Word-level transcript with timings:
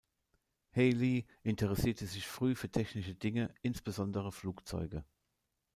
Healey 0.71 1.27
interessierte 1.43 2.07
sich 2.07 2.25
früh 2.25 2.55
für 2.55 2.69
technische 2.69 3.13
Dinge, 3.13 3.53
insbesondere 3.61 4.31
Flugzeuge. 4.31 5.05